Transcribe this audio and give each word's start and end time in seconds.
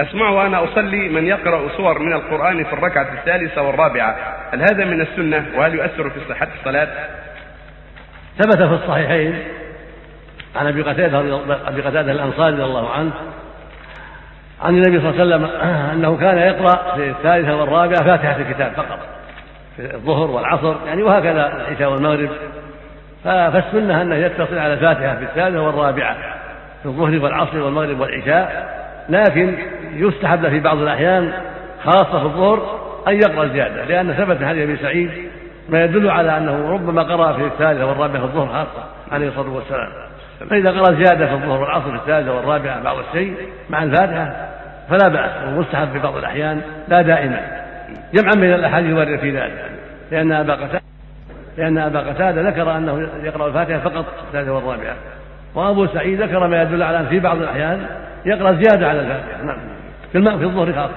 أسمع 0.00 0.30
وأنا 0.30 0.64
أصلي 0.64 1.08
من 1.08 1.26
يقرأ 1.26 1.68
سور 1.76 1.98
من 1.98 2.12
القرآن 2.12 2.64
في 2.64 2.72
الركعة 2.72 3.12
الثالثة 3.12 3.62
والرابعة. 3.62 4.16
هل 4.52 4.60
هذا 4.62 4.84
من 4.84 5.00
السنة؟ 5.00 5.46
وهل 5.56 5.74
يؤثر 5.74 6.10
في 6.10 6.20
صحة 6.28 6.48
الصلاة؟ 6.58 6.88
ثبت 8.38 8.56
في 8.56 8.74
الصحيحين 8.74 9.38
عن 10.56 10.66
أبي 10.66 10.82
قتادة 10.82 11.18
أبي 11.68 11.82
قتادة 11.82 12.12
الأنصاري 12.12 12.54
رضي 12.54 12.64
الله 12.64 12.90
عنه 12.90 13.12
عن 14.62 14.74
النبي 14.74 15.00
صلى 15.00 15.10
الله 15.10 15.20
عليه 15.20 15.46
وسلم 15.46 15.60
أنه 15.92 16.16
كان 16.16 16.38
يقرأ 16.38 16.96
في 16.96 17.10
الثالثة 17.10 17.56
والرابعة 17.56 18.04
فاتحة 18.04 18.36
الكتاب 18.36 18.72
فقط 18.72 18.98
في 19.76 19.94
الظهر 19.94 20.30
والعصر 20.30 20.76
يعني 20.86 21.02
وهكذا 21.02 21.46
العشاء 21.46 21.92
والمغرب. 21.92 22.30
فالسنة 23.24 24.02
أنه 24.02 24.14
يتصل 24.14 24.58
على 24.58 24.72
الفاتحة 24.72 25.16
في 25.16 25.24
الثالثة 25.24 25.62
والرابعة 25.62 26.16
في 26.82 26.86
الظهر 26.86 27.18
والعصر 27.18 27.58
والمغرب 27.58 28.00
والعشاء 28.00 28.74
لكن 29.08 29.56
يستحب 29.96 30.48
في 30.48 30.60
بعض 30.60 30.78
الأحيان 30.78 31.32
خاصة 31.84 32.18
في 32.18 32.24
الظهر 32.24 32.84
أن 33.08 33.14
يقرأ 33.14 33.46
زيادة 33.46 33.84
لأن 33.84 34.12
ثبت 34.12 34.44
حديث 34.44 34.62
أبي 34.62 34.76
سعيد 34.76 35.10
ما 35.68 35.84
يدل 35.84 36.10
على 36.10 36.36
أنه 36.36 36.70
ربما 36.70 37.02
قرأ 37.02 37.32
في 37.32 37.44
الثالثة 37.44 37.86
والرابعة 37.86 38.18
في 38.18 38.24
الظهر 38.24 38.46
خاصة 38.46 38.84
عليه 39.12 39.28
الصلاة 39.28 39.54
والسلام. 39.54 39.88
فإذا 40.50 40.70
قرأ 40.70 40.94
زيادة 40.94 41.26
في 41.26 41.32
الظهر 41.32 41.60
والعصر 41.60 41.90
في 41.90 41.96
الثالثة 41.96 42.36
والرابعة 42.36 42.82
بعض 42.82 42.96
الشيء 42.98 43.36
مع 43.70 43.82
الفاتحة 43.82 44.48
فلا 44.90 45.08
بأس 45.08 45.30
ومستحب 45.48 45.92
في 45.92 45.98
بعض 45.98 46.16
الأحيان 46.16 46.60
لا 46.88 47.02
دائما. 47.02 47.40
جمعا 48.14 48.34
من 48.36 48.54
الأحاديث 48.54 48.90
الواردة 48.90 49.16
في 49.16 49.30
ذلك. 49.30 49.70
لأن 50.10 50.32
أبا 50.32 50.54
قتادة 50.54 50.84
لأن 51.58 51.78
أبا 51.78 52.00
قتادة 52.00 52.42
ذكر 52.42 52.76
أنه 52.76 53.08
يقرأ 53.22 53.46
الفاتحة 53.46 53.78
فقط 53.78 54.04
الثالثة 54.26 54.52
والرابعة. 54.52 54.94
وأبو 55.54 55.86
سعيد 55.86 56.22
ذكر 56.22 56.46
ما 56.46 56.62
يدل 56.62 56.82
على 56.82 56.98
أن 56.98 57.06
في 57.06 57.20
بعض 57.20 57.36
الأحيان 57.36 57.86
يقرأ 58.26 58.52
زيادة 58.52 58.88
على 58.88 59.00
الفاتحة. 59.00 59.42
نعم. 59.42 59.73
في 60.38 60.44
الظهر 60.44 60.72
خاصة. 60.72 60.94